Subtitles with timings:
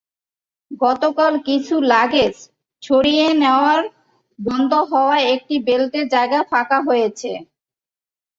[0.81, 2.35] গতকাল কিছু লাগেজ
[2.83, 3.87] সরিয়ে নেওয়ায়
[4.39, 7.31] বন্ধ হওয়া একটি বেল্টের জায়গা ফাঁকা হয়েছে।